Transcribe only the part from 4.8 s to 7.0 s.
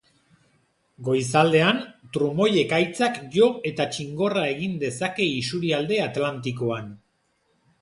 dezake isurialde atlantikoan.